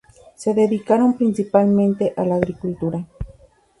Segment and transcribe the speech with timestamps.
[0.35, 3.05] Se dedicaron principalmente a la agricultura.